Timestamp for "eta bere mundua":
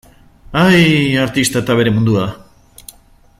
1.65-2.25